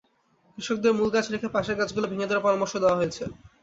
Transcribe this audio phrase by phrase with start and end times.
[0.53, 3.23] কৃষকদের মূল গাছ রেখে পাশের গাছগুলো ভেঙে দেওয়ার পরামর্শ দেওয়া হয়েছে।